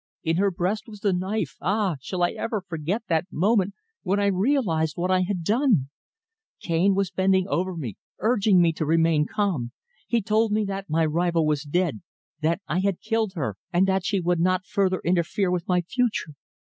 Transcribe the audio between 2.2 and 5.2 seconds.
I ever forget that moment when I realised what